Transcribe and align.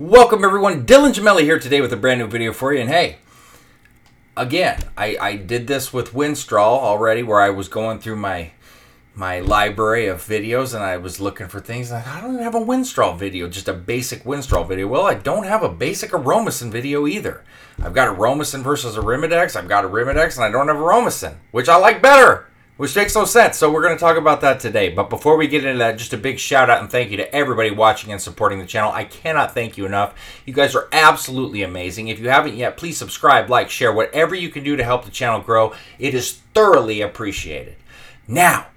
Welcome 0.00 0.46
everyone, 0.46 0.86
Dylan 0.86 1.12
Gemelli 1.12 1.42
here 1.42 1.58
today 1.58 1.82
with 1.82 1.92
a 1.92 1.96
brand 1.98 2.20
new 2.20 2.26
video 2.26 2.54
for 2.54 2.72
you. 2.72 2.80
And 2.80 2.88
hey, 2.88 3.18
again, 4.34 4.80
I, 4.96 5.18
I 5.20 5.36
did 5.36 5.66
this 5.66 5.92
with 5.92 6.14
Winstrol 6.14 6.78
already, 6.78 7.22
where 7.22 7.38
I 7.38 7.50
was 7.50 7.68
going 7.68 7.98
through 7.98 8.16
my 8.16 8.52
my 9.14 9.40
library 9.40 10.06
of 10.06 10.26
videos 10.26 10.72
and 10.72 10.82
I 10.82 10.96
was 10.96 11.20
looking 11.20 11.48
for 11.48 11.60
things. 11.60 11.90
Like, 11.90 12.06
I 12.06 12.22
don't 12.22 12.32
even 12.32 12.44
have 12.44 12.54
a 12.54 12.60
Winstrol 12.60 13.18
video, 13.18 13.46
just 13.46 13.68
a 13.68 13.74
basic 13.74 14.24
Winstrol 14.24 14.66
video. 14.66 14.86
Well, 14.86 15.04
I 15.04 15.12
don't 15.12 15.44
have 15.44 15.62
a 15.62 15.68
basic 15.68 16.12
Aromasin 16.12 16.70
video 16.70 17.06
either. 17.06 17.44
I've 17.82 17.92
got 17.92 18.16
Aromasin 18.16 18.62
versus 18.62 18.96
Arimidex. 18.96 19.54
I've 19.54 19.68
got 19.68 19.84
Arimidex, 19.84 20.36
and 20.36 20.46
I 20.46 20.50
don't 20.50 20.68
have 20.68 20.78
Aromasin, 20.78 21.34
which 21.50 21.68
I 21.68 21.76
like 21.76 22.00
better 22.00 22.49
which 22.80 22.96
makes 22.96 23.14
no 23.14 23.26
sense. 23.26 23.58
So 23.58 23.70
we're 23.70 23.82
going 23.82 23.94
to 23.94 24.00
talk 24.00 24.16
about 24.16 24.40
that 24.40 24.58
today. 24.58 24.88
But 24.88 25.10
before 25.10 25.36
we 25.36 25.48
get 25.48 25.66
into 25.66 25.76
that, 25.80 25.98
just 25.98 26.14
a 26.14 26.16
big 26.16 26.38
shout 26.38 26.70
out 26.70 26.80
and 26.80 26.90
thank 26.90 27.10
you 27.10 27.18
to 27.18 27.34
everybody 27.34 27.70
watching 27.70 28.10
and 28.10 28.18
supporting 28.18 28.58
the 28.58 28.64
channel. 28.64 28.90
I 28.90 29.04
cannot 29.04 29.52
thank 29.52 29.76
you 29.76 29.84
enough. 29.84 30.14
You 30.46 30.54
guys 30.54 30.74
are 30.74 30.88
absolutely 30.90 31.62
amazing. 31.62 32.08
If 32.08 32.18
you 32.18 32.30
haven't 32.30 32.56
yet, 32.56 32.78
please 32.78 32.96
subscribe, 32.96 33.50
like, 33.50 33.68
share, 33.68 33.92
whatever 33.92 34.34
you 34.34 34.48
can 34.48 34.64
do 34.64 34.76
to 34.76 34.82
help 34.82 35.04
the 35.04 35.10
channel 35.10 35.42
grow. 35.42 35.74
It 35.98 36.14
is 36.14 36.40
thoroughly 36.54 37.02
appreciated. 37.02 37.76
Now, 38.26 38.68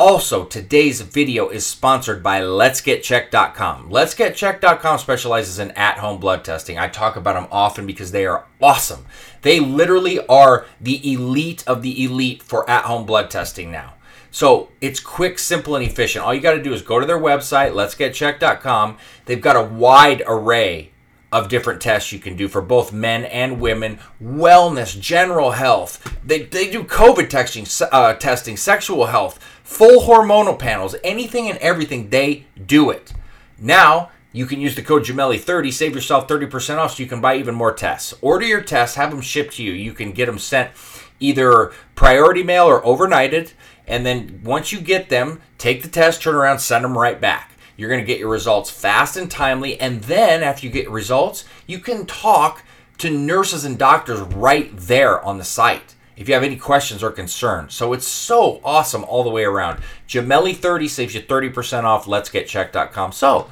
also, 0.00 0.46
today's 0.46 1.02
video 1.02 1.50
is 1.50 1.66
sponsored 1.66 2.22
by 2.22 2.40
Let'sGetChecked.com. 2.40 3.90
Let'sGetChecked.com 3.90 4.98
specializes 4.98 5.58
in 5.58 5.70
at 5.72 5.98
home 5.98 6.18
blood 6.18 6.42
testing. 6.42 6.78
I 6.78 6.88
talk 6.88 7.16
about 7.16 7.34
them 7.34 7.48
often 7.52 7.86
because 7.86 8.10
they 8.10 8.24
are 8.24 8.46
awesome. 8.62 9.04
They 9.42 9.60
literally 9.60 10.18
are 10.26 10.64
the 10.80 11.12
elite 11.12 11.62
of 11.66 11.82
the 11.82 12.02
elite 12.02 12.42
for 12.42 12.68
at 12.68 12.86
home 12.86 13.04
blood 13.04 13.30
testing 13.30 13.70
now. 13.70 13.92
So 14.30 14.70
it's 14.80 15.00
quick, 15.00 15.38
simple, 15.38 15.76
and 15.76 15.84
efficient. 15.84 16.24
All 16.24 16.32
you 16.32 16.40
got 16.40 16.54
to 16.54 16.62
do 16.62 16.72
is 16.72 16.80
go 16.80 16.98
to 16.98 17.04
their 17.04 17.18
website, 17.18 17.72
letsgetchecked.com. 17.74 18.96
They've 19.26 19.38
got 19.38 19.56
a 19.56 19.62
wide 19.62 20.22
array 20.26 20.89
of 21.32 21.48
different 21.48 21.80
tests 21.80 22.12
you 22.12 22.18
can 22.18 22.36
do 22.36 22.48
for 22.48 22.60
both 22.60 22.92
men 22.92 23.24
and 23.24 23.60
women, 23.60 23.98
wellness, 24.22 24.98
general 24.98 25.52
health. 25.52 26.18
They, 26.24 26.42
they 26.42 26.70
do 26.70 26.82
COVID 26.82 27.28
testing, 27.28 27.66
uh, 27.92 28.14
testing, 28.14 28.56
sexual 28.56 29.06
health, 29.06 29.38
full 29.62 30.02
hormonal 30.02 30.58
panels, 30.58 30.96
anything 31.04 31.48
and 31.48 31.58
everything, 31.58 32.10
they 32.10 32.46
do 32.66 32.90
it. 32.90 33.12
Now, 33.58 34.10
you 34.32 34.46
can 34.46 34.60
use 34.60 34.74
the 34.74 34.82
code 34.82 35.04
Gemelli30, 35.04 35.72
save 35.72 35.94
yourself 35.94 36.28
30% 36.28 36.78
off 36.78 36.96
so 36.96 37.02
you 37.02 37.08
can 37.08 37.20
buy 37.20 37.36
even 37.36 37.54
more 37.54 37.72
tests. 37.72 38.14
Order 38.20 38.46
your 38.46 38.60
tests, 38.60 38.96
have 38.96 39.10
them 39.10 39.20
shipped 39.20 39.54
to 39.56 39.62
you. 39.62 39.72
You 39.72 39.92
can 39.92 40.12
get 40.12 40.26
them 40.26 40.38
sent 40.38 40.70
either 41.18 41.72
priority 41.94 42.42
mail 42.42 42.64
or 42.64 42.80
overnighted. 42.82 43.52
And 43.86 44.06
then 44.06 44.40
once 44.44 44.70
you 44.72 44.80
get 44.80 45.08
them, 45.08 45.40
take 45.58 45.82
the 45.82 45.88
test, 45.88 46.22
turn 46.22 46.34
around, 46.34 46.60
send 46.60 46.84
them 46.84 46.96
right 46.96 47.20
back. 47.20 47.52
You're 47.80 47.88
going 47.88 48.02
to 48.02 48.06
get 48.06 48.18
your 48.18 48.28
results 48.28 48.68
fast 48.68 49.16
and 49.16 49.30
timely. 49.30 49.80
And 49.80 50.02
then 50.02 50.42
after 50.42 50.66
you 50.66 50.70
get 50.70 50.90
results, 50.90 51.46
you 51.66 51.78
can 51.78 52.04
talk 52.04 52.62
to 52.98 53.08
nurses 53.08 53.64
and 53.64 53.78
doctors 53.78 54.20
right 54.20 54.70
there 54.76 55.24
on 55.24 55.38
the 55.38 55.44
site 55.44 55.94
if 56.14 56.28
you 56.28 56.34
have 56.34 56.42
any 56.42 56.56
questions 56.56 57.02
or 57.02 57.10
concerns. 57.10 57.72
So 57.72 57.94
it's 57.94 58.06
so 58.06 58.60
awesome 58.62 59.02
all 59.04 59.24
the 59.24 59.30
way 59.30 59.44
around. 59.44 59.80
Gemelli 60.06 60.54
30 60.54 60.88
saves 60.88 61.14
you 61.14 61.22
30% 61.22 61.84
off. 61.84 62.06
Let's 62.06 62.28
get 62.28 62.46
checked.com. 62.46 63.12
So 63.12 63.48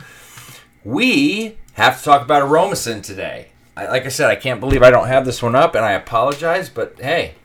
we 0.84 1.56
have 1.72 1.96
to 1.96 2.04
talk 2.04 2.20
about 2.20 2.42
aromasin 2.42 3.02
today. 3.02 3.48
I, 3.78 3.86
like 3.86 4.04
I 4.04 4.10
said, 4.10 4.28
I 4.28 4.36
can't 4.36 4.60
believe 4.60 4.82
I 4.82 4.90
don't 4.90 5.08
have 5.08 5.24
this 5.24 5.42
one 5.42 5.54
up, 5.54 5.74
and 5.74 5.86
I 5.86 5.92
apologize, 5.92 6.68
but 6.68 7.00
hey, 7.00 7.36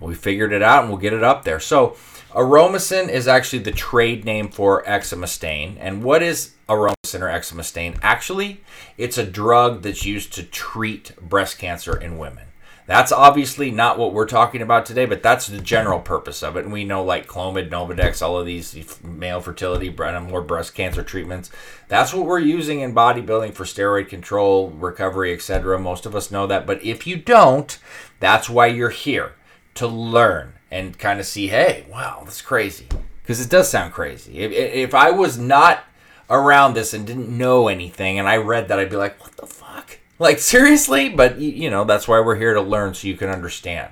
we 0.00 0.14
figured 0.14 0.54
it 0.54 0.62
out 0.62 0.80
and 0.80 0.88
we'll 0.88 0.98
get 0.98 1.12
it 1.12 1.22
up 1.22 1.44
there. 1.44 1.60
So 1.60 1.98
Aromasin 2.34 3.08
is 3.08 3.26
actually 3.26 3.58
the 3.58 3.72
trade 3.72 4.24
name 4.24 4.50
for 4.50 4.84
exemestane. 4.84 5.76
And 5.80 6.04
what 6.04 6.22
is 6.22 6.52
aromasin 6.68 7.22
or 7.22 7.28
exemestane? 7.28 7.98
Actually, 8.02 8.60
it's 8.96 9.18
a 9.18 9.26
drug 9.26 9.82
that's 9.82 10.06
used 10.06 10.32
to 10.34 10.44
treat 10.44 11.16
breast 11.16 11.58
cancer 11.58 11.96
in 11.96 12.18
women. 12.18 12.46
That's 12.86 13.10
obviously 13.10 13.72
not 13.72 13.98
what 13.98 14.12
we're 14.12 14.26
talking 14.26 14.62
about 14.62 14.86
today, 14.86 15.06
but 15.06 15.24
that's 15.24 15.48
the 15.48 15.60
general 15.60 15.98
purpose 16.00 16.42
of 16.42 16.56
it. 16.56 16.64
And 16.64 16.72
we 16.72 16.84
know 16.84 17.02
like 17.04 17.26
Clomid, 17.26 17.68
Nolvadex, 17.68 18.22
all 18.22 18.38
of 18.38 18.46
these 18.46 19.00
male 19.02 19.40
fertility, 19.40 19.88
and 19.88 20.00
uh, 20.00 20.20
more 20.20 20.42
breast 20.42 20.74
cancer 20.74 21.02
treatments. 21.02 21.50
That's 21.88 22.14
what 22.14 22.26
we're 22.26 22.38
using 22.38 22.80
in 22.80 22.94
bodybuilding 22.94 23.54
for 23.54 23.64
steroid 23.64 24.08
control, 24.08 24.70
recovery, 24.70 25.32
etc. 25.32 25.78
Most 25.80 26.06
of 26.06 26.14
us 26.14 26.30
know 26.30 26.46
that. 26.46 26.66
But 26.66 26.84
if 26.84 27.08
you 27.08 27.16
don't, 27.16 27.76
that's 28.20 28.48
why 28.48 28.66
you're 28.66 28.90
here 28.90 29.34
to 29.74 29.86
learn 29.86 30.54
and 30.70 30.98
kind 30.98 31.20
of 31.20 31.26
see, 31.26 31.48
hey, 31.48 31.84
wow, 31.90 32.22
that's 32.24 32.42
crazy. 32.42 32.86
Because 33.22 33.40
it 33.40 33.50
does 33.50 33.68
sound 33.68 33.92
crazy. 33.92 34.38
If, 34.38 34.52
if 34.52 34.94
I 34.94 35.10
was 35.10 35.38
not 35.38 35.84
around 36.28 36.74
this 36.74 36.94
and 36.94 37.06
didn't 37.06 37.36
know 37.36 37.68
anything 37.68 38.18
and 38.18 38.28
I 38.28 38.36
read 38.36 38.68
that, 38.68 38.78
I'd 38.78 38.90
be 38.90 38.96
like, 38.96 39.20
what 39.20 39.36
the 39.36 39.46
fuck? 39.46 39.98
Like, 40.18 40.38
seriously? 40.40 41.08
But, 41.08 41.38
you 41.38 41.70
know, 41.70 41.84
that's 41.84 42.08
why 42.08 42.20
we're 42.20 42.36
here 42.36 42.54
to 42.54 42.60
learn 42.60 42.94
so 42.94 43.08
you 43.08 43.16
can 43.16 43.28
understand. 43.28 43.90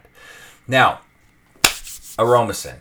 Now, 0.67 1.01
Aromasin. 2.19 2.79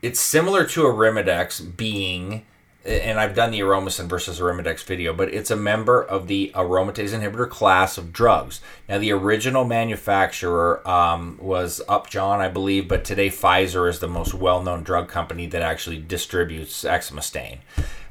It's 0.00 0.18
similar 0.18 0.64
to 0.66 0.82
Arimidex 0.82 1.76
being 1.76 2.44
and 2.84 3.20
I've 3.20 3.34
done 3.34 3.52
the 3.52 3.60
aromasin 3.60 4.08
versus 4.08 4.40
Arimidex 4.40 4.82
video, 4.84 5.12
but 5.12 5.32
it's 5.32 5.50
a 5.50 5.56
member 5.56 6.02
of 6.02 6.26
the 6.26 6.50
aromatase 6.54 7.10
inhibitor 7.10 7.48
class 7.48 7.96
of 7.96 8.12
drugs. 8.12 8.60
Now, 8.88 8.98
the 8.98 9.12
original 9.12 9.64
manufacturer 9.64 10.86
um, 10.88 11.38
was 11.40 11.80
Upjohn, 11.88 12.40
I 12.40 12.48
believe, 12.48 12.88
but 12.88 13.04
today 13.04 13.28
Pfizer 13.28 13.88
is 13.88 14.00
the 14.00 14.08
most 14.08 14.34
well-known 14.34 14.82
drug 14.82 15.08
company 15.08 15.46
that 15.46 15.62
actually 15.62 15.98
distributes 15.98 16.82
exemestane. 16.82 17.58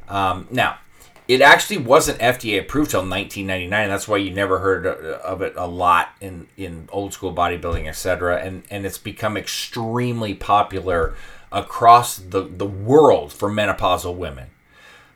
Um, 0.07 0.47
now, 0.49 0.77
it 1.27 1.41
actually 1.41 1.77
wasn't 1.77 2.19
FDA 2.19 2.59
approved 2.59 2.91
till 2.91 3.01
1999. 3.01 3.89
That's 3.89 4.07
why 4.07 4.17
you 4.17 4.31
never 4.31 4.59
heard 4.59 4.85
of 4.85 5.41
it 5.41 5.53
a 5.55 5.67
lot 5.67 6.09
in, 6.19 6.47
in 6.57 6.89
old 6.91 7.13
school 7.13 7.33
bodybuilding, 7.33 7.87
etc. 7.87 8.41
And 8.41 8.63
and 8.69 8.85
it's 8.85 8.97
become 8.97 9.37
extremely 9.37 10.33
popular 10.33 11.15
across 11.51 12.17
the, 12.17 12.41
the 12.43 12.65
world 12.65 13.31
for 13.31 13.49
menopausal 13.49 14.15
women. 14.15 14.47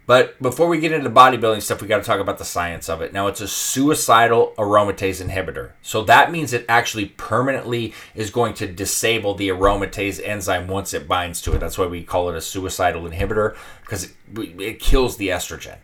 But 0.07 0.39
before 0.41 0.67
we 0.67 0.79
get 0.79 0.91
into 0.91 1.09
bodybuilding 1.09 1.63
stuff, 1.63 1.81
we 1.81 1.87
got 1.87 1.97
to 1.97 2.03
talk 2.03 2.19
about 2.19 2.37
the 2.37 2.45
science 2.45 2.89
of 2.89 3.01
it. 3.01 3.11
Now, 3.11 3.27
it's 3.27 3.41
a 3.41 3.47
suicidal 3.47 4.53
aromatase 4.57 5.25
inhibitor. 5.25 5.71
So 5.81 6.03
that 6.03 6.31
means 6.31 6.53
it 6.53 6.65
actually 6.69 7.07
permanently 7.07 7.93
is 8.13 8.29
going 8.29 8.53
to 8.55 8.67
disable 8.67 9.33
the 9.33 9.49
aromatase 9.49 10.21
enzyme 10.23 10.67
once 10.67 10.93
it 10.93 11.07
binds 11.07 11.41
to 11.41 11.53
it. 11.53 11.59
That's 11.59 11.77
why 11.77 11.87
we 11.87 12.03
call 12.03 12.29
it 12.29 12.35
a 12.35 12.41
suicidal 12.41 13.03
inhibitor 13.03 13.55
because 13.81 14.03
it, 14.03 14.11
it 14.59 14.79
kills 14.79 15.17
the 15.17 15.29
estrogen. 15.29 15.77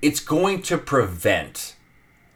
It's 0.00 0.20
going 0.20 0.62
to 0.62 0.76
prevent 0.78 1.76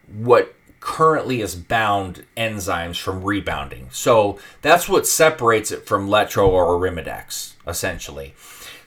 what 0.07 0.55
currently 0.79 1.41
is 1.41 1.57
bound 1.57 2.25
enzymes 2.37 3.01
from 3.01 3.25
rebounding. 3.25 3.89
So 3.91 4.39
that's 4.63 4.89
what 4.89 5.05
separates 5.05 5.73
it 5.73 5.85
from 5.85 6.09
Letro 6.09 6.47
or 6.47 6.79
Arimidex, 6.79 7.55
essentially. 7.67 8.35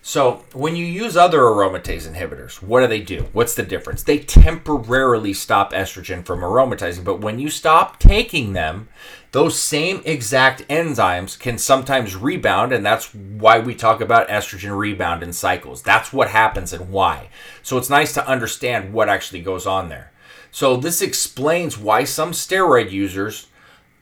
So, 0.09 0.43
when 0.53 0.75
you 0.75 0.85
use 0.85 1.15
other 1.15 1.37
aromatase 1.37 2.11
inhibitors, 2.11 2.63
what 2.63 2.81
do 2.81 2.87
they 2.87 2.99
do? 2.99 3.27
What's 3.31 3.53
the 3.53 3.61
difference? 3.61 4.01
They 4.01 4.17
temporarily 4.17 5.35
stop 5.35 5.71
estrogen 5.71 6.25
from 6.25 6.39
aromatizing, 6.39 7.03
but 7.03 7.21
when 7.21 7.37
you 7.37 7.51
stop 7.51 7.99
taking 7.99 8.53
them, 8.53 8.89
those 9.33 9.59
same 9.59 10.01
exact 10.05 10.67
enzymes 10.67 11.37
can 11.37 11.59
sometimes 11.59 12.15
rebound, 12.15 12.71
and 12.71 12.83
that's 12.83 13.13
why 13.13 13.59
we 13.59 13.75
talk 13.75 14.01
about 14.01 14.29
estrogen 14.29 14.75
rebound 14.75 15.21
in 15.21 15.31
cycles. 15.31 15.83
That's 15.83 16.11
what 16.11 16.29
happens 16.29 16.73
and 16.73 16.89
why. 16.89 17.29
So, 17.61 17.77
it's 17.77 17.91
nice 17.91 18.11
to 18.15 18.27
understand 18.27 18.91
what 18.91 19.09
actually 19.09 19.43
goes 19.43 19.67
on 19.67 19.89
there. 19.89 20.11
So, 20.49 20.75
this 20.75 21.03
explains 21.03 21.77
why 21.77 22.03
some 22.03 22.31
steroid 22.31 22.89
users 22.89 23.45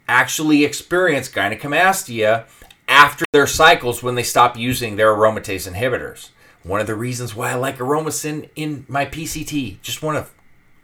actually 0.07 0.63
experience 0.63 1.27
gynecomastia 1.27 2.45
after 2.87 3.25
their 3.31 3.47
cycles 3.47 4.01
when 4.01 4.15
they 4.15 4.23
stop 4.23 4.57
using 4.57 4.95
their 4.95 5.13
aromatase 5.13 5.71
inhibitors. 5.71 6.29
One 6.63 6.81
of 6.81 6.87
the 6.87 6.95
reasons 6.95 7.35
why 7.35 7.51
I 7.51 7.55
like 7.55 7.77
Aromasin 7.77 8.49
in 8.55 8.85
my 8.87 9.05
PCT, 9.05 9.81
just 9.81 10.01
one 10.01 10.15
of, 10.15 10.33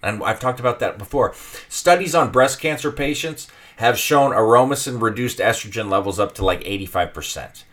and 0.01 0.23
I've 0.23 0.39
talked 0.39 0.59
about 0.59 0.79
that 0.79 0.97
before. 0.97 1.33
Studies 1.67 2.15
on 2.15 2.31
breast 2.31 2.59
cancer 2.59 2.91
patients 2.91 3.47
have 3.77 3.97
shown 3.97 4.31
Aromasin 4.31 5.01
reduced 5.01 5.39
estrogen 5.39 5.89
levels 5.89 6.19
up 6.19 6.35
to 6.35 6.45
like 6.45 6.61
85%. 6.61 7.63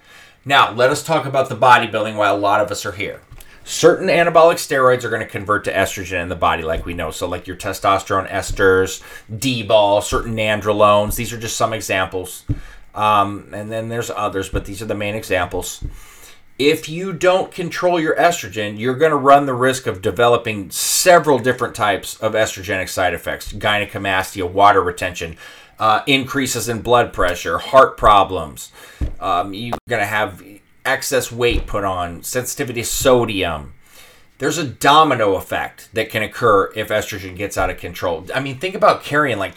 Now, 0.45 0.73
let 0.73 0.91
us 0.91 1.05
talk 1.05 1.27
about 1.27 1.49
the 1.49 1.57
bodybuilding 1.57 2.17
while 2.17 2.35
a 2.35 2.39
lot 2.39 2.61
of 2.61 2.71
us 2.71 2.87
are 2.87 2.93
here. 2.93 3.21
Certain 3.63 4.09
anabolic 4.09 4.55
steroids 4.55 5.05
are 5.05 5.11
going 5.11 5.21
to 5.21 5.29
convert 5.29 5.65
to 5.65 5.73
estrogen 5.73 6.23
in 6.23 6.29
the 6.29 6.35
body, 6.35 6.63
like 6.63 6.87
we 6.87 6.95
know. 6.95 7.11
So, 7.11 7.29
like 7.29 7.47
your 7.47 7.57
testosterone 7.57 8.29
esters, 8.29 9.03
D-bol, 9.39 10.01
certain 10.01 10.35
nandrolones. 10.35 11.17
These 11.17 11.33
are 11.33 11.39
just 11.39 11.59
some 11.59 11.75
examples. 11.75 12.45
Um, 12.95 13.51
and 13.53 13.71
then 13.71 13.89
there's 13.89 14.11
others, 14.11 14.49
but 14.49 14.65
these 14.65 14.83
are 14.83 14.87
the 14.87 14.95
main 14.95 15.15
examples. 15.15 15.85
If 16.59 16.89
you 16.89 17.13
don't 17.13 17.51
control 17.51 17.99
your 17.99 18.15
estrogen, 18.17 18.79
you're 18.79 18.97
going 18.97 19.13
to 19.13 19.17
run 19.17 19.47
the 19.47 19.55
risk 19.55 19.87
of 19.87 20.03
developing 20.03 20.71
several 20.71 21.39
different 21.39 21.75
types 21.75 22.17
of 22.21 22.35
estrogenic 22.35 22.89
side 22.89 23.15
effects 23.15 23.53
gynecomastia, 23.53 24.51
water 24.51 24.83
retention, 24.83 25.37
uh, 25.79 26.03
increases 26.07 26.69
in 26.69 26.83
blood 26.83 27.13
pressure, 27.13 27.59
heart 27.59 27.97
problems. 27.97 28.73
Um, 29.21 29.55
you're 29.55 29.79
going 29.89 30.03
to 30.03 30.07
have 30.07 30.45
excess 30.85 31.33
weight 31.33 31.67
put 31.67 31.85
on, 31.85 32.23
sensitivity 32.23 32.83
to 32.83 32.87
sodium, 32.87 33.73
there's 34.41 34.57
a 34.57 34.67
domino 34.67 35.35
effect 35.35 35.91
that 35.93 36.09
can 36.09 36.23
occur 36.23 36.73
if 36.75 36.89
estrogen 36.89 37.37
gets 37.37 37.59
out 37.59 37.69
of 37.69 37.77
control. 37.77 38.27
I 38.35 38.41
mean, 38.41 38.59
think 38.59 38.75
about 38.75 39.05
carrying 39.05 39.39
like 39.39 39.53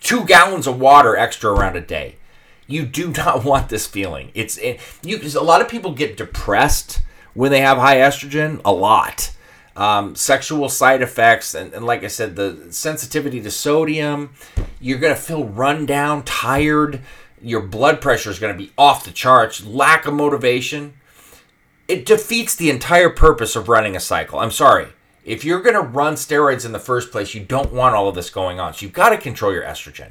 two 0.00 0.24
gallons 0.24 0.66
of 0.66 0.80
water 0.80 1.16
extra 1.16 1.52
around 1.52 1.76
a 1.76 1.80
day. 1.80 2.16
You 2.66 2.84
do 2.84 3.10
not 3.16 3.44
want 3.44 3.68
this 3.68 3.86
feeling. 3.86 4.30
It's 4.34 4.56
it, 4.58 4.80
you. 5.02 5.20
A 5.38 5.42
lot 5.42 5.60
of 5.60 5.68
people 5.68 5.92
get 5.92 6.16
depressed 6.16 7.00
when 7.34 7.50
they 7.50 7.60
have 7.60 7.78
high 7.78 7.96
estrogen. 7.96 8.60
A 8.64 8.72
lot. 8.72 9.30
Um, 9.76 10.14
sexual 10.14 10.68
side 10.68 11.02
effects, 11.02 11.52
and, 11.52 11.74
and 11.74 11.84
like 11.84 12.04
I 12.04 12.06
said, 12.06 12.36
the 12.36 12.68
sensitivity 12.70 13.40
to 13.40 13.50
sodium. 13.50 14.34
You're 14.80 14.98
gonna 14.98 15.16
feel 15.16 15.44
run 15.44 15.84
down, 15.84 16.22
tired. 16.22 17.00
Your 17.42 17.60
blood 17.60 18.00
pressure 18.00 18.30
is 18.30 18.38
gonna 18.38 18.54
be 18.54 18.72
off 18.78 19.04
the 19.04 19.10
charts. 19.10 19.64
Lack 19.64 20.06
of 20.06 20.14
motivation. 20.14 20.94
It 21.86 22.06
defeats 22.06 22.54
the 22.56 22.70
entire 22.70 23.10
purpose 23.10 23.56
of 23.56 23.68
running 23.68 23.94
a 23.94 24.00
cycle. 24.00 24.38
I'm 24.38 24.50
sorry. 24.50 24.88
If 25.24 25.44
you're 25.44 25.62
going 25.62 25.74
to 25.74 25.80
run 25.80 26.14
steroids 26.14 26.66
in 26.66 26.72
the 26.72 26.78
first 26.78 27.10
place, 27.10 27.34
you 27.34 27.42
don't 27.42 27.72
want 27.72 27.94
all 27.94 28.08
of 28.08 28.14
this 28.14 28.30
going 28.30 28.60
on. 28.60 28.74
So 28.74 28.84
you've 28.84 28.92
got 28.92 29.10
to 29.10 29.18
control 29.18 29.52
your 29.52 29.62
estrogen. 29.62 30.10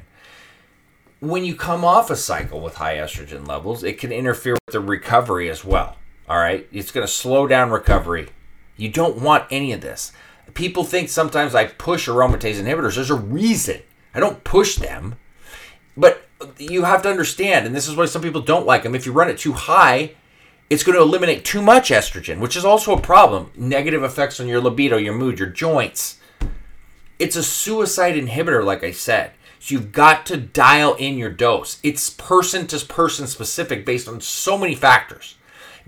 When 1.20 1.44
you 1.44 1.54
come 1.54 1.84
off 1.84 2.10
a 2.10 2.16
cycle 2.16 2.60
with 2.60 2.76
high 2.76 2.96
estrogen 2.96 3.46
levels, 3.46 3.82
it 3.82 3.98
can 3.98 4.12
interfere 4.12 4.54
with 4.54 4.72
the 4.72 4.80
recovery 4.80 5.48
as 5.48 5.64
well. 5.64 5.96
All 6.28 6.38
right? 6.38 6.66
It's 6.72 6.90
going 6.90 7.06
to 7.06 7.12
slow 7.12 7.46
down 7.46 7.70
recovery. 7.70 8.28
You 8.76 8.88
don't 8.90 9.22
want 9.22 9.46
any 9.50 9.72
of 9.72 9.80
this. 9.80 10.12
People 10.54 10.84
think 10.84 11.08
sometimes 11.08 11.54
I 11.54 11.66
push 11.66 12.08
aromatase 12.08 12.60
inhibitors. 12.60 12.96
There's 12.96 13.10
a 13.10 13.14
reason. 13.14 13.82
I 14.14 14.20
don't 14.20 14.44
push 14.44 14.76
them. 14.76 15.16
But 15.96 16.28
you 16.58 16.84
have 16.84 17.02
to 17.02 17.10
understand, 17.10 17.66
and 17.66 17.74
this 17.74 17.88
is 17.88 17.96
why 17.96 18.06
some 18.06 18.22
people 18.22 18.42
don't 18.42 18.66
like 18.66 18.82
them. 18.82 18.94
If 18.94 19.06
you 19.06 19.12
run 19.12 19.30
it 19.30 19.38
too 19.38 19.52
high, 19.52 20.14
it's 20.68 20.82
going 20.82 20.96
to 20.96 21.02
eliminate 21.02 21.44
too 21.44 21.62
much 21.62 21.90
estrogen, 21.90 22.40
which 22.40 22.56
is 22.56 22.64
also 22.64 22.94
a 22.94 23.00
problem. 23.00 23.50
Negative 23.56 24.02
effects 24.02 24.40
on 24.40 24.48
your 24.48 24.60
libido, 24.60 24.96
your 24.96 25.14
mood, 25.14 25.38
your 25.38 25.48
joints. 25.48 26.18
It's 27.18 27.36
a 27.36 27.42
suicide 27.42 28.14
inhibitor, 28.16 28.64
like 28.64 28.82
I 28.82 28.90
said. 28.90 29.32
So 29.64 29.76
you've 29.76 29.92
got 29.92 30.26
to 30.26 30.36
dial 30.36 30.92
in 30.92 31.16
your 31.16 31.30
dose. 31.30 31.78
It's 31.82 32.10
person 32.10 32.66
to 32.66 32.84
person 32.84 33.26
specific 33.26 33.86
based 33.86 34.06
on 34.06 34.20
so 34.20 34.58
many 34.58 34.74
factors. 34.74 35.36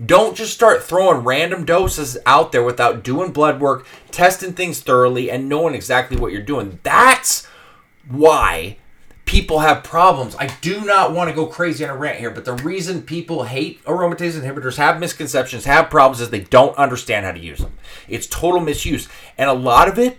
Don't 0.03 0.35
just 0.35 0.51
start 0.55 0.81
throwing 0.81 1.23
random 1.23 1.63
doses 1.63 2.17
out 2.25 2.51
there 2.51 2.63
without 2.63 3.03
doing 3.03 3.31
blood 3.31 3.61
work, 3.61 3.85
testing 4.09 4.53
things 4.53 4.79
thoroughly, 4.79 5.29
and 5.29 5.47
knowing 5.47 5.75
exactly 5.75 6.17
what 6.17 6.31
you're 6.31 6.41
doing. 6.41 6.79
That's 6.81 7.45
why 8.09 8.77
people 9.25 9.59
have 9.59 9.83
problems. 9.83 10.35
I 10.39 10.47
do 10.61 10.83
not 10.83 11.13
want 11.13 11.29
to 11.29 11.35
go 11.35 11.45
crazy 11.45 11.85
on 11.85 11.91
a 11.91 11.95
rant 11.95 12.17
here, 12.17 12.31
but 12.31 12.45
the 12.45 12.55
reason 12.55 13.03
people 13.03 13.43
hate 13.43 13.83
aromatase 13.85 14.41
inhibitors, 14.41 14.77
have 14.77 14.99
misconceptions, 14.99 15.65
have 15.65 15.91
problems 15.91 16.19
is 16.19 16.31
they 16.31 16.39
don't 16.39 16.75
understand 16.77 17.27
how 17.27 17.31
to 17.31 17.39
use 17.39 17.59
them. 17.59 17.77
It's 18.07 18.25
total 18.25 18.59
misuse. 18.59 19.07
And 19.37 19.51
a 19.51 19.53
lot 19.53 19.87
of 19.87 19.99
it 19.99 20.17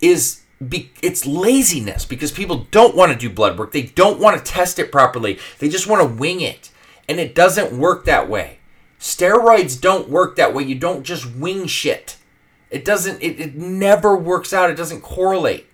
is 0.00 0.43
be, 0.66 0.92
it's 1.02 1.26
laziness 1.26 2.04
because 2.04 2.32
people 2.32 2.66
don't 2.70 2.96
want 2.96 3.12
to 3.12 3.18
do 3.18 3.28
blood 3.28 3.58
work. 3.58 3.72
They 3.72 3.82
don't 3.82 4.20
want 4.20 4.38
to 4.38 4.52
test 4.52 4.78
it 4.78 4.92
properly. 4.92 5.38
They 5.58 5.68
just 5.68 5.86
want 5.86 6.02
to 6.02 6.16
wing 6.16 6.40
it. 6.40 6.70
And 7.08 7.20
it 7.20 7.34
doesn't 7.34 7.76
work 7.76 8.04
that 8.04 8.28
way. 8.28 8.58
Steroids 8.98 9.80
don't 9.80 10.08
work 10.08 10.36
that 10.36 10.54
way. 10.54 10.62
You 10.62 10.74
don't 10.76 11.04
just 11.04 11.34
wing 11.34 11.66
shit. 11.66 12.16
It 12.70 12.84
doesn't 12.84 13.22
it, 13.22 13.38
it 13.38 13.54
never 13.54 14.16
works 14.16 14.52
out. 14.52 14.70
It 14.70 14.76
doesn't 14.76 15.02
correlate. 15.02 15.66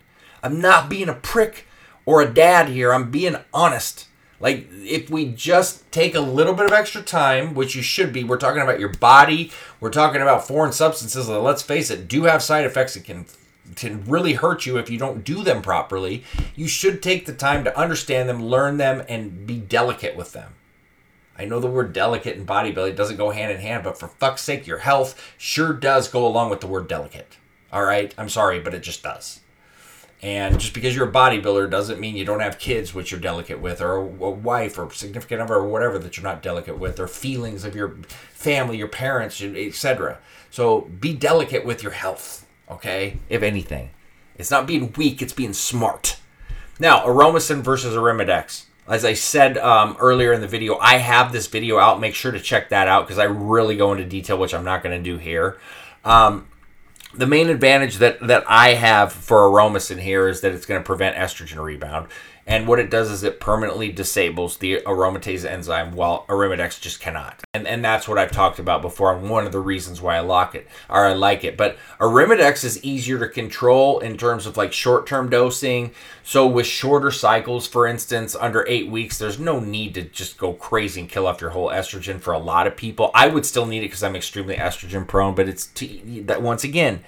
I'm 0.43 0.61
not 0.61 0.88
being 0.88 1.09
a 1.09 1.15
prick 1.15 1.67
or 2.05 2.21
a 2.21 2.33
dad 2.33 2.69
here. 2.69 2.93
I'm 2.93 3.11
being 3.11 3.37
honest. 3.55 4.09
Like, 4.41 4.67
if 4.73 5.11
we 5.11 5.26
just 5.26 5.91
take 5.93 6.15
a 6.15 6.21
little 6.21 6.55
bit 6.55 6.65
of 6.65 6.73
extra 6.73 7.03
time, 7.03 7.53
which 7.53 7.75
you 7.75 7.83
should 7.83 8.11
be, 8.11 8.25
we're 8.25 8.38
talking 8.38 8.62
about 8.62 8.81
your 8.81 8.94
body, 8.94 9.53
we're 9.81 9.91
talking 9.91 10.23
about 10.23 10.47
foreign 10.47 10.73
substances 10.73 11.26
that, 11.26 11.41
let's 11.41 11.61
face 11.61 11.91
it, 11.91 12.09
do 12.09 12.25
have 12.25 12.43
side 12.43 12.65
effects 12.65 12.94
that 12.94 13.05
can 13.05 13.26
can 13.77 14.05
really 14.05 14.35
hurt 14.35 14.67
you 14.67 14.77
if 14.79 14.91
you 14.91 14.99
don't 14.99 15.25
do 15.25 15.43
them 15.43 15.63
properly. 15.63 16.25
You 16.55 16.69
should 16.69 17.03
take 17.03 17.27
the 17.27 17.33
time 17.33 17.65
to 17.65 17.79
understand 17.79 18.29
them, 18.29 18.45
learn 18.45 18.77
them, 18.77 19.05
and 19.09 19.47
be 19.47 19.59
delicate 19.59 20.17
with 20.17 20.33
them. 20.33 20.55
I 21.37 21.47
know 21.47 21.59
the 21.59 21.67
word 21.67 21.93
delicate 21.93 22.37
and 22.37 22.47
bodybuilding 22.47 22.97
doesn't 22.97 23.17
go 23.17 23.31
hand 23.31 23.53
in 23.53 23.61
hand, 23.61 23.83
but 23.83 23.99
for 23.99 24.09
fuck's 24.09 24.43
sake, 24.43 24.67
your 24.67 24.79
health 24.79 25.35
sure 25.39 25.73
does 25.73 26.09
go 26.09 26.27
along 26.27 26.51
with 26.51 26.61
the 26.61 26.67
word 26.67 26.87
delicate. 26.87 27.39
All 27.73 27.85
right? 27.85 28.15
I'm 28.19 28.29
sorry, 28.29 28.61
but 28.61 28.75
it 28.75 28.83
just 28.83 29.03
does. 29.03 29.41
And 30.23 30.61
just 30.61 30.75
because 30.75 30.95
you're 30.95 31.09
a 31.09 31.13
bodybuilder 31.13 31.71
doesn't 31.71 31.99
mean 31.99 32.15
you 32.15 32.27
don't 32.27 32.41
have 32.41 32.59
kids 32.59 32.93
which 32.93 33.11
you're 33.11 33.21
delicate 33.21 33.59
with, 33.61 33.81
or 33.81 33.97
a, 33.97 34.05
wife 34.05 34.79
or 34.79 34.93
significant 34.93 35.41
other 35.41 35.55
or 35.55 35.67
whatever 35.67 35.99
that 35.99 36.17
you're 36.17 36.25
not 36.25 36.43
delicate 36.43 36.79
with, 36.79 37.01
or 37.01 37.09
feelings 37.09 37.65
of 37.65 37.75
your 37.75 37.97
family, 38.35 38.77
your 38.77 38.89
parents, 38.89 39.41
etc. 39.41 40.19
So 40.51 40.83
be 40.83 41.15
delicate 41.15 41.65
with 41.65 41.83
your 41.83 41.93
health, 41.93 42.47
okay? 42.71 43.19
If 43.29 43.43
anything, 43.43 43.91
it's 44.37 44.51
not 44.51 44.67
being 44.67 44.93
weak; 44.97 45.23
it's 45.23 45.33
being 45.33 45.53
smart. 45.53 46.19
Now, 46.79 47.05
Aromasin 47.05 47.63
versus 47.63 47.95
Arimidex. 47.95 48.65
As 48.89 49.05
I 49.05 49.13
said 49.13 49.57
um, 49.59 49.97
earlier 50.01 50.33
in 50.33 50.41
the 50.41 50.49
video, 50.49 50.77
I 50.79 50.97
have 50.97 51.33
this 51.33 51.47
video 51.47 51.79
out. 51.79 52.01
Make 52.01 52.15
sure 52.15 52.33
to 52.33 52.41
check 52.41 52.71
that 52.71 52.89
out 52.89 53.07
because 53.07 53.19
I 53.19 53.25
really 53.25 53.77
go 53.77 53.93
into 53.93 54.05
detail, 54.05 54.39
which 54.39 54.55
I'm 54.55 54.65
not 54.65 54.83
going 54.83 54.97
to 54.97 55.03
do 55.03 55.19
here. 55.19 55.59
Um, 56.05 56.49
the 57.15 57.27
main 57.27 57.49
advantage 57.49 57.97
that 57.97 58.27
that 58.27 58.45
I 58.49 58.75
have 58.75 59.13
for 59.13 59.49
Aromasin 59.49 60.01
here 60.01 60.29
is 60.29 60.41
that 60.41 60.53
it's 60.53 60.67
going 60.67 60.81
to 60.81 60.85
prevent 60.85 61.17
estrogen 61.17 61.63
rebound. 61.63 62.09
And 62.47 62.67
what 62.67 62.79
it 62.79 62.91
does 62.91 63.11
is 63.11 63.23
it 63.23 63.39
permanently 63.39 63.93
disables 63.93 64.57
the 64.57 64.81
aromatase 64.81 65.45
enzyme 65.45 65.93
while 65.93 66.25
Arimidex 66.29 66.81
just 66.81 67.01
cannot. 67.01 67.43
And 67.55 67.67
and 67.67 67.85
that's 67.85 68.09
what 68.09 68.19
I've 68.19 68.33
talked 68.33 68.59
about 68.59 68.83
before 68.83 69.15
and 69.15 69.29
one 69.29 69.47
of 69.47 69.53
the 69.53 69.61
reasons 69.61 70.01
why 70.01 70.17
I 70.17 70.21
lock 70.21 70.55
it 70.55 70.67
or 70.89 71.07
I 71.07 71.13
like 71.13 71.45
it. 71.45 71.57
But 71.57 71.77
Arimidex 72.01 72.65
is 72.65 72.83
easier 72.83 73.19
to 73.19 73.29
control 73.29 74.01
in 74.01 74.17
terms 74.17 74.47
of 74.47 74.57
like 74.57 74.73
short-term 74.73 75.31
dosing. 75.31 75.93
So 76.25 76.47
with 76.47 76.67
shorter 76.67 77.11
cycles, 77.11 77.67
for 77.67 77.87
instance, 77.87 78.35
under 78.35 78.67
8 78.67 78.91
weeks, 78.91 79.19
there's 79.19 79.39
no 79.39 79.61
need 79.61 79.95
to 79.95 80.03
just 80.03 80.39
go 80.39 80.53
crazy 80.53 81.01
and 81.01 81.09
kill 81.09 81.27
off 81.27 81.41
your 81.41 81.51
whole 81.51 81.69
estrogen 81.69 82.21
for 82.21 82.33
a 82.33 82.39
lot 82.39 82.67
of 82.67 82.77
people. 82.77 83.11
I 83.15 83.29
would 83.29 83.47
still 83.47 83.67
need 83.67 83.83
it 83.83 83.89
cuz 83.89 84.03
I'm 84.03 84.17
extremely 84.17 84.57
estrogen 84.57 85.07
prone, 85.07 85.35
but 85.35 85.49
it's 85.49 85.67
t- 85.67 86.21
that 86.27 86.43
once 86.43 86.65
again, 86.65 87.05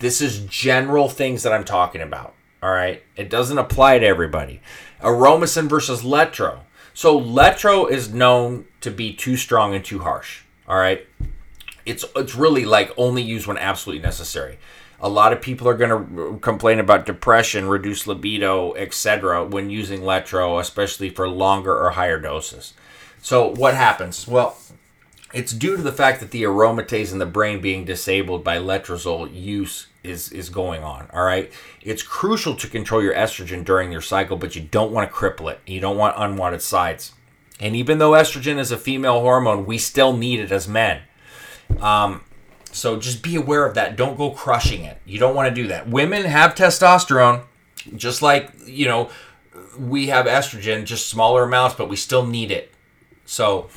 this 0.00 0.20
is 0.20 0.40
general 0.40 1.08
things 1.08 1.44
that 1.44 1.52
I'm 1.52 1.64
talking 1.64 2.00
about. 2.00 2.34
All 2.62 2.70
right, 2.70 3.02
it 3.16 3.28
doesn't 3.28 3.58
apply 3.58 3.98
to 3.98 4.06
everybody. 4.06 4.60
Aromasin 5.00 5.68
versus 5.68 6.02
Letro. 6.02 6.60
So 6.94 7.18
Letro 7.18 7.90
is 7.90 8.12
known 8.12 8.66
to 8.82 8.90
be 8.90 9.12
too 9.12 9.36
strong 9.36 9.74
and 9.74 9.84
too 9.84 10.00
harsh. 10.00 10.42
All 10.68 10.78
right, 10.78 11.06
it's 11.84 12.04
it's 12.14 12.36
really 12.36 12.64
like 12.64 12.92
only 12.96 13.22
used 13.22 13.46
when 13.46 13.58
absolutely 13.58 14.02
necessary. 14.02 14.58
A 15.00 15.08
lot 15.08 15.32
of 15.32 15.42
people 15.42 15.68
are 15.68 15.74
going 15.74 15.90
to 15.90 16.38
complain 16.38 16.78
about 16.78 17.06
depression, 17.06 17.66
reduced 17.66 18.06
libido, 18.06 18.72
etc. 18.74 19.44
when 19.44 19.68
using 19.68 20.02
Letro, 20.02 20.60
especially 20.60 21.10
for 21.10 21.28
longer 21.28 21.76
or 21.76 21.90
higher 21.90 22.20
doses. 22.20 22.74
So 23.20 23.48
what 23.48 23.74
happens? 23.74 24.28
Well, 24.28 24.56
it's 25.34 25.52
due 25.52 25.76
to 25.76 25.82
the 25.82 25.90
fact 25.90 26.20
that 26.20 26.30
the 26.30 26.44
aromatase 26.44 27.10
in 27.10 27.18
the 27.18 27.26
brain 27.26 27.60
being 27.60 27.84
disabled 27.84 28.44
by 28.44 28.58
letrozole 28.58 29.28
use 29.34 29.88
is 30.04 30.30
is 30.32 30.48
going 30.48 30.82
on. 30.82 31.08
All 31.12 31.24
right, 31.24 31.52
it's 31.80 32.02
crucial 32.02 32.54
to 32.56 32.68
control 32.68 33.02
your 33.02 33.14
estrogen 33.14 33.64
during 33.64 33.92
your 33.92 34.00
cycle, 34.00 34.36
but 34.36 34.56
you 34.56 34.62
don't 34.62 34.92
want 34.92 35.10
to 35.10 35.14
cripple 35.14 35.50
it. 35.50 35.60
You 35.66 35.80
don't 35.80 35.96
want 35.96 36.16
unwanted 36.18 36.62
sides. 36.62 37.12
And 37.60 37.76
even 37.76 37.98
though 37.98 38.12
estrogen 38.12 38.58
is 38.58 38.72
a 38.72 38.76
female 38.76 39.20
hormone, 39.20 39.66
we 39.66 39.78
still 39.78 40.16
need 40.16 40.40
it 40.40 40.50
as 40.50 40.66
men. 40.66 41.02
Um, 41.80 42.24
so 42.72 42.98
just 42.98 43.22
be 43.22 43.36
aware 43.36 43.66
of 43.66 43.74
that. 43.74 43.96
Don't 43.96 44.16
go 44.16 44.30
crushing 44.30 44.84
it. 44.84 44.98
You 45.04 45.18
don't 45.18 45.34
want 45.34 45.48
to 45.48 45.54
do 45.54 45.68
that. 45.68 45.88
Women 45.88 46.24
have 46.24 46.54
testosterone, 46.54 47.44
just 47.96 48.22
like 48.22 48.50
you 48.66 48.86
know 48.86 49.10
we 49.78 50.08
have 50.08 50.26
estrogen, 50.26 50.84
just 50.84 51.08
smaller 51.08 51.44
amounts, 51.44 51.76
but 51.76 51.88
we 51.88 51.96
still 51.96 52.26
need 52.26 52.50
it. 52.50 52.72
So 53.24 53.68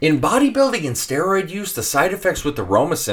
in 0.00 0.20
bodybuilding 0.20 0.86
and 0.86 0.94
steroid 0.94 1.50
use, 1.50 1.72
the 1.72 1.82
side 1.82 2.12
effects 2.12 2.44
with 2.44 2.54
the 2.54 2.62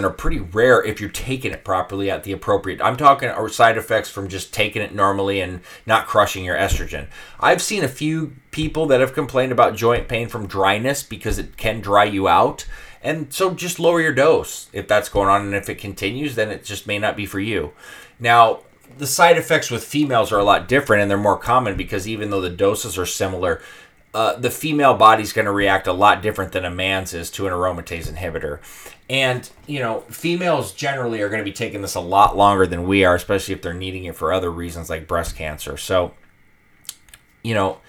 are 0.05 0.11
pretty 0.11 0.39
rare 0.39 0.83
if 0.83 1.01
you're 1.01 1.09
taking 1.09 1.51
it 1.51 1.63
properly 1.63 2.11
at 2.11 2.23
the 2.23 2.31
appropriate. 2.31 2.79
I'm 2.79 2.95
talking 2.95 3.29
side 3.49 3.75
effects 3.77 4.09
from 4.09 4.27
just 4.27 4.53
taking 4.53 4.83
it 4.83 4.93
normally 4.93 5.41
and 5.41 5.61
not 5.87 6.05
crushing 6.05 6.45
your 6.45 6.55
estrogen. 6.55 7.07
I've 7.39 7.61
seen 7.61 7.83
a 7.83 7.87
few 7.87 8.35
people 8.51 8.85
that 8.87 8.99
have 8.99 9.13
complained 9.13 9.51
about 9.51 9.75
joint 9.75 10.07
pain 10.07 10.27
from 10.27 10.45
dryness 10.45 11.01
because 11.01 11.39
it 11.39 11.57
can 11.57 11.81
dry 11.81 12.03
you 12.03 12.27
out. 12.27 12.67
And 13.01 13.33
so 13.33 13.55
just 13.55 13.79
lower 13.79 13.99
your 13.99 14.13
dose 14.13 14.69
if 14.71 14.87
that's 14.87 15.09
going 15.09 15.29
on. 15.29 15.41
And 15.41 15.55
if 15.55 15.69
it 15.69 15.79
continues, 15.79 16.35
then 16.35 16.51
it 16.51 16.63
just 16.63 16.85
may 16.85 16.99
not 16.99 17.17
be 17.17 17.25
for 17.25 17.39
you. 17.39 17.73
Now, 18.19 18.59
the 18.97 19.07
side 19.07 19.37
effects 19.37 19.71
with 19.71 19.83
females 19.83 20.31
are 20.31 20.39
a 20.39 20.43
lot 20.43 20.67
different 20.67 21.01
and 21.01 21.09
they're 21.09 21.17
more 21.17 21.37
common 21.37 21.75
because 21.75 22.07
even 22.07 22.29
though 22.29 22.41
the 22.41 22.49
doses 22.49 22.97
are 22.97 23.05
similar, 23.05 23.61
uh, 24.15 24.33
the 24.37 24.49
female 24.49 24.93
body's 24.93 25.33
going 25.33 25.45
to 25.45 25.51
react 25.51 25.87
a 25.87 25.93
lot 25.93 26.21
different 26.21 26.53
than 26.53 26.63
a 26.63 26.71
man's 26.71 27.13
is 27.13 27.29
to 27.29 27.47
an 27.47 27.53
aromatase 27.53 28.09
inhibitor. 28.09 28.59
And, 29.09 29.47
you 29.67 29.79
know, 29.79 30.01
females 30.09 30.71
generally 30.71 31.21
are 31.21 31.27
going 31.27 31.41
to 31.41 31.45
be 31.45 31.51
taking 31.51 31.81
this 31.81 31.95
a 31.95 31.99
lot 31.99 32.37
longer 32.37 32.65
than 32.65 32.87
we 32.87 33.03
are, 33.03 33.15
especially 33.15 33.53
if 33.55 33.61
they're 33.61 33.73
needing 33.73 34.05
it 34.05 34.15
for 34.15 34.31
other 34.31 34.49
reasons 34.49 34.89
like 34.89 35.05
breast 35.05 35.35
cancer. 35.35 35.75
So, 35.75 36.13
you 37.43 37.53
know, 37.53 37.79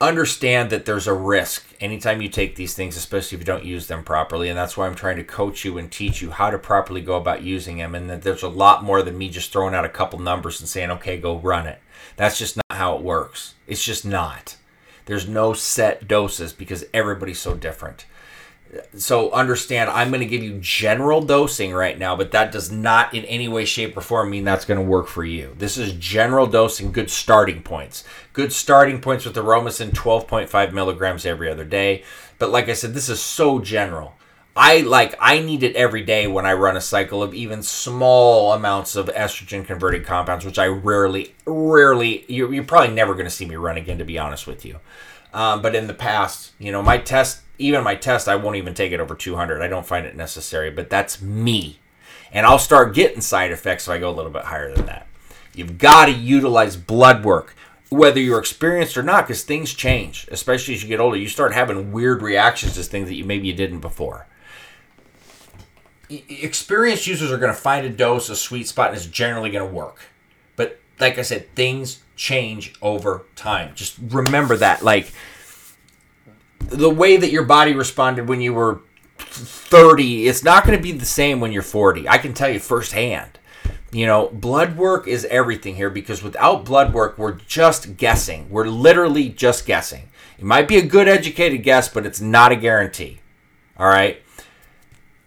understand 0.00 0.70
that 0.70 0.86
there's 0.86 1.06
a 1.06 1.12
risk 1.12 1.66
anytime 1.78 2.22
you 2.22 2.30
take 2.30 2.56
these 2.56 2.72
things, 2.72 2.96
especially 2.96 3.36
if 3.36 3.42
you 3.42 3.46
don't 3.46 3.66
use 3.66 3.86
them 3.86 4.02
properly. 4.02 4.48
And 4.48 4.56
that's 4.56 4.78
why 4.78 4.86
I'm 4.86 4.94
trying 4.94 5.16
to 5.16 5.24
coach 5.24 5.62
you 5.62 5.76
and 5.76 5.92
teach 5.92 6.22
you 6.22 6.30
how 6.30 6.48
to 6.48 6.58
properly 6.58 7.02
go 7.02 7.16
about 7.16 7.42
using 7.42 7.76
them. 7.76 7.94
And 7.94 8.08
that 8.08 8.22
there's 8.22 8.42
a 8.42 8.48
lot 8.48 8.82
more 8.82 9.02
than 9.02 9.18
me 9.18 9.28
just 9.28 9.52
throwing 9.52 9.74
out 9.74 9.84
a 9.84 9.90
couple 9.90 10.18
numbers 10.18 10.58
and 10.60 10.68
saying, 10.70 10.90
okay, 10.92 11.18
go 11.18 11.38
run 11.38 11.66
it. 11.66 11.80
That's 12.16 12.38
just 12.38 12.56
not 12.56 12.78
how 12.78 12.96
it 12.96 13.02
works. 13.02 13.56
It's 13.66 13.84
just 13.84 14.06
not. 14.06 14.56
There's 15.06 15.28
no 15.28 15.52
set 15.52 16.08
doses 16.08 16.52
because 16.52 16.84
everybody's 16.94 17.38
so 17.38 17.54
different. 17.54 18.06
So 18.96 19.30
understand 19.30 19.88
i'm 19.90 20.08
going 20.08 20.20
to 20.20 20.26
give 20.26 20.42
you 20.42 20.58
general 20.60 21.22
dosing 21.22 21.72
right 21.72 21.96
now 21.96 22.16
but 22.16 22.32
that 22.32 22.50
does 22.50 22.72
not 22.72 23.14
in 23.14 23.24
any 23.26 23.46
way 23.46 23.64
shape 23.64 23.96
or 23.96 24.00
form 24.00 24.30
mean 24.30 24.42
that's 24.42 24.64
going 24.64 24.80
to 24.80 24.86
work 24.86 25.06
for 25.06 25.24
you. 25.24 25.54
This 25.56 25.78
is 25.78 25.92
general 25.92 26.46
dosing 26.46 26.90
good 26.90 27.08
starting 27.08 27.62
points. 27.62 28.02
Good 28.32 28.52
starting 28.52 29.00
points 29.00 29.24
with 29.24 29.36
aromasin 29.36 29.92
12.5 29.92 30.72
milligrams 30.72 31.24
every 31.24 31.48
other 31.48 31.64
day. 31.64 32.02
But 32.40 32.50
like 32.50 32.68
i 32.68 32.72
said 32.72 32.94
this 32.94 33.08
is 33.08 33.20
so 33.20 33.60
general 33.60 34.14
i 34.56 34.80
like 34.80 35.14
i 35.18 35.38
need 35.40 35.62
it 35.62 35.74
every 35.76 36.02
day 36.02 36.26
when 36.26 36.46
i 36.46 36.52
run 36.52 36.76
a 36.76 36.80
cycle 36.80 37.22
of 37.22 37.34
even 37.34 37.62
small 37.62 38.52
amounts 38.52 38.96
of 38.96 39.06
estrogen 39.08 39.64
converting 39.64 40.02
compounds 40.02 40.44
which 40.44 40.58
i 40.58 40.66
rarely 40.66 41.34
rarely 41.46 42.24
you're, 42.28 42.52
you're 42.52 42.64
probably 42.64 42.94
never 42.94 43.14
going 43.14 43.26
to 43.26 43.30
see 43.30 43.46
me 43.46 43.56
run 43.56 43.76
again 43.76 43.98
to 43.98 44.04
be 44.04 44.18
honest 44.18 44.46
with 44.46 44.64
you 44.64 44.78
um, 45.32 45.62
but 45.62 45.74
in 45.74 45.86
the 45.86 45.94
past 45.94 46.52
you 46.58 46.70
know 46.70 46.82
my 46.82 46.98
test 46.98 47.40
even 47.58 47.84
my 47.84 47.94
test, 47.94 48.28
I 48.28 48.36
won't 48.36 48.56
even 48.56 48.74
take 48.74 48.92
it 48.92 49.00
over 49.00 49.14
200. 49.14 49.62
I 49.62 49.68
don't 49.68 49.86
find 49.86 50.06
it 50.06 50.16
necessary, 50.16 50.70
but 50.70 50.90
that's 50.90 51.22
me. 51.22 51.78
And 52.32 52.46
I'll 52.46 52.58
start 52.58 52.94
getting 52.94 53.20
side 53.20 53.52
effects 53.52 53.86
if 53.86 53.92
I 53.92 53.98
go 53.98 54.10
a 54.10 54.12
little 54.12 54.32
bit 54.32 54.44
higher 54.44 54.74
than 54.74 54.86
that. 54.86 55.06
You've 55.54 55.78
got 55.78 56.06
to 56.06 56.12
utilize 56.12 56.76
blood 56.76 57.24
work, 57.24 57.54
whether 57.90 58.18
you're 58.18 58.40
experienced 58.40 58.96
or 58.96 59.04
not, 59.04 59.26
because 59.26 59.44
things 59.44 59.72
change, 59.72 60.26
especially 60.32 60.74
as 60.74 60.82
you 60.82 60.88
get 60.88 60.98
older. 60.98 61.16
You 61.16 61.28
start 61.28 61.54
having 61.54 61.92
weird 61.92 62.22
reactions 62.22 62.74
to 62.74 62.82
things 62.82 63.08
that 63.08 63.14
you 63.14 63.24
maybe 63.24 63.46
you 63.46 63.54
didn't 63.54 63.80
before. 63.80 64.26
Experienced 66.10 67.06
users 67.06 67.32
are 67.32 67.38
going 67.38 67.52
to 67.52 67.58
find 67.58 67.86
a 67.86 67.90
dose, 67.90 68.28
a 68.28 68.36
sweet 68.36 68.68
spot, 68.68 68.88
and 68.88 68.96
it's 68.96 69.06
generally 69.06 69.50
going 69.50 69.66
to 69.66 69.74
work. 69.74 70.00
But 70.56 70.78
like 71.00 71.18
I 71.18 71.22
said, 71.22 71.54
things 71.54 72.00
change 72.16 72.74
over 72.82 73.24
time. 73.36 73.74
Just 73.74 73.96
remember 74.08 74.56
that. 74.56 74.82
Like, 74.82 75.12
the 76.58 76.90
way 76.90 77.16
that 77.16 77.30
your 77.30 77.44
body 77.44 77.74
responded 77.74 78.28
when 78.28 78.40
you 78.40 78.54
were 78.54 78.80
30, 79.18 80.28
it's 80.28 80.44
not 80.44 80.64
going 80.64 80.76
to 80.76 80.82
be 80.82 80.92
the 80.92 81.04
same 81.04 81.40
when 81.40 81.52
you're 81.52 81.62
40. 81.62 82.08
I 82.08 82.18
can 82.18 82.34
tell 82.34 82.48
you 82.48 82.60
firsthand. 82.60 83.38
You 83.92 84.06
know, 84.06 84.28
blood 84.28 84.76
work 84.76 85.06
is 85.06 85.24
everything 85.26 85.76
here 85.76 85.90
because 85.90 86.22
without 86.22 86.64
blood 86.64 86.92
work, 86.92 87.16
we're 87.16 87.34
just 87.34 87.96
guessing. 87.96 88.50
We're 88.50 88.66
literally 88.66 89.28
just 89.28 89.66
guessing. 89.66 90.08
It 90.36 90.44
might 90.44 90.66
be 90.66 90.78
a 90.78 90.84
good 90.84 91.06
educated 91.06 91.62
guess, 91.62 91.88
but 91.88 92.04
it's 92.04 92.20
not 92.20 92.50
a 92.50 92.56
guarantee. 92.56 93.20
All 93.78 93.86
right? 93.86 94.20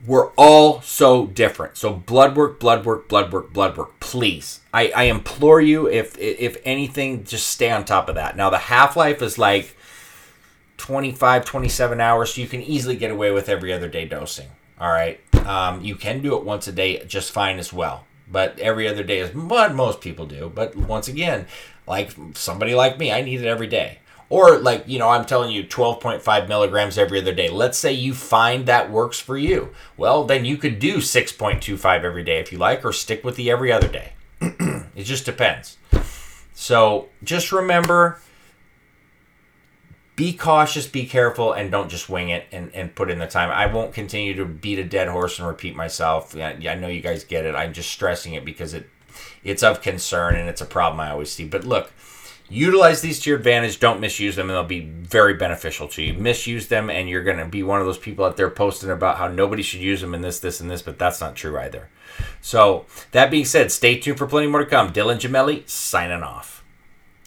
We're 0.06 0.30
all 0.34 0.82
so 0.82 1.26
different. 1.26 1.76
So 1.78 1.94
blood 1.94 2.36
work, 2.36 2.60
blood 2.60 2.86
work, 2.86 3.10
blood 3.10 3.34
work, 3.34 3.52
blood 3.52 3.78
work. 3.78 4.00
Please. 4.00 4.62
I, 4.74 4.92
I 4.96 5.04
implore 5.04 5.60
you, 5.60 5.88
if 5.88 6.18
if 6.18 6.58
anything, 6.66 7.24
just 7.24 7.48
stay 7.48 7.72
on 7.72 7.84
top 7.84 8.08
of 8.08 8.16
that. 8.16 8.38
Now 8.38 8.50
the 8.50 8.60
half-life 8.60 9.22
is 9.22 9.38
like 9.40 9.76
25, 10.78 11.46
27 11.46 12.00
hours, 12.00 12.34
so 12.34 12.42
you 12.42 12.48
can 12.48 12.62
easily 12.62 12.96
get 12.96 13.12
away 13.12 13.32
with 13.32 13.50
every 13.50 13.74
other 13.74 13.88
day 13.88 14.06
dosing. 14.06 14.50
All 14.80 14.92
right. 14.92 15.20
Um, 15.48 15.82
you 15.82 15.96
can 15.96 16.22
do 16.22 16.38
it 16.38 16.44
once 16.44 16.68
a 16.68 16.72
day 16.72 17.04
just 17.06 17.32
fine 17.32 17.58
as 17.58 17.74
well. 17.74 18.06
But 18.30 18.60
every 18.60 18.88
other 18.88 19.04
day 19.04 19.20
is 19.20 19.34
what 19.34 19.74
most 19.74 20.02
people 20.02 20.26
do. 20.26 20.52
But 20.54 20.76
once 20.76 21.08
again, 21.08 21.48
like 21.88 22.12
somebody 22.34 22.76
like 22.76 23.00
me, 23.00 23.12
I 23.12 23.22
need 23.22 23.42
it 23.42 23.48
every 23.48 23.68
day. 23.68 24.00
Or 24.30 24.58
like, 24.58 24.88
you 24.88 25.00
know, 25.00 25.10
I'm 25.10 25.26
telling 25.26 25.52
you 25.52 25.64
12.5 25.64 26.48
milligrams 26.48 26.98
every 26.98 27.22
other 27.22 27.34
day. 27.34 27.50
Let's 27.50 27.78
say 27.78 27.94
you 27.94 28.14
find 28.14 28.66
that 28.66 28.92
works 28.92 29.20
for 29.20 29.38
you. 29.38 29.74
Well, 29.96 30.26
then 30.26 30.44
you 30.44 30.58
could 30.58 30.80
do 30.80 30.98
6.25 30.98 32.04
every 32.04 32.24
day 32.24 32.40
if 32.40 32.52
you 32.52 32.58
like, 32.58 32.84
or 32.84 32.92
stick 32.92 33.24
with 33.24 33.36
the 33.38 33.50
every 33.50 33.72
other 33.72 33.88
day. 33.88 34.14
it 34.42 35.04
just 35.04 35.26
depends. 35.26 35.78
So 36.54 37.10
just 37.24 37.52
remember 37.52 38.20
be 40.18 40.34
cautious, 40.34 40.88
be 40.88 41.06
careful, 41.06 41.54
and 41.54 41.70
don't 41.70 41.90
just 41.90 42.10
wing 42.10 42.30
it 42.30 42.46
and, 42.52 42.74
and 42.74 42.94
put 42.96 43.12
in 43.12 43.20
the 43.20 43.28
time. 43.28 43.52
I 43.52 43.72
won't 43.72 43.94
continue 43.94 44.34
to 44.34 44.46
beat 44.46 44.80
a 44.80 44.84
dead 44.84 45.10
horse 45.10 45.38
and 45.38 45.48
repeat 45.48 45.76
myself. 45.76 46.36
I, 46.36 46.54
know 46.54 46.88
you 46.88 47.02
guys 47.02 47.24
get 47.24 47.46
it. 47.46 47.54
I'm 47.54 47.72
just 47.72 47.92
stressing 47.92 48.34
it 48.34 48.44
because 48.44 48.74
it 48.74 48.90
it's 49.44 49.62
of 49.62 49.82
concern 49.82 50.36
and 50.36 50.50
it's 50.50 50.60
a 50.60 50.66
problem 50.66 51.00
I 51.00 51.12
always 51.12 51.32
see. 51.32 51.46
But 51.46 51.66
look, 51.66 51.94
utilize 52.50 53.02
these 53.02 53.20
to 53.22 53.30
your 53.30 53.38
advantage. 53.38 53.80
Don't 53.80 54.00
misuse 54.00 54.36
them, 54.36 54.50
and 54.50 54.56
they'll 54.56 54.64
be 54.64 54.82
very 54.82 55.34
beneficial 55.34 55.88
to 55.90 56.04
you. 56.04 56.14
Misuse 56.14 56.68
them, 56.68 56.90
and 56.90 57.10
you're 57.10 57.24
going 57.24 57.38
to 57.38 57.46
be 57.46 57.64
one 57.64 57.80
of 57.80 57.86
those 57.86 57.98
people 57.98 58.26
out 58.26 58.38
there 58.38 58.50
posting 58.50 58.90
about 58.90 59.18
how 59.18 59.28
nobody 59.28 59.64
should 59.64 59.82
use 59.82 60.02
them 60.02 60.14
and 60.14 60.24
this, 60.24 60.40
this, 60.40 60.60
and 60.60 60.70
this, 60.70 60.82
but 60.82 60.98
that's 61.00 61.22
not 61.22 61.36
true 61.36 61.58
either. 61.60 61.90
So, 62.42 62.86
that 63.12 63.30
being 63.30 63.46
said, 63.46 63.72
stay 63.72 63.98
tuned 64.00 64.18
for 64.18 64.28
plenty 64.28 64.48
more 64.48 64.64
to 64.64 64.70
come. 64.70 64.92
Dylan 64.92 65.20
Gemelli 65.20 65.68
signing 65.70 66.24
off. 66.24 66.57